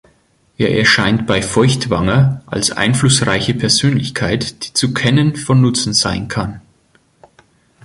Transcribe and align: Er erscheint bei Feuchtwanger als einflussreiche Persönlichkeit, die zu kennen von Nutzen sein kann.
Er 0.57 0.75
erscheint 0.79 1.27
bei 1.27 1.43
Feuchtwanger 1.43 2.41
als 2.47 2.71
einflussreiche 2.71 3.53
Persönlichkeit, 3.53 4.65
die 4.67 4.73
zu 4.73 4.95
kennen 4.95 5.35
von 5.35 5.61
Nutzen 5.61 5.93
sein 5.93 6.27
kann. 6.27 6.59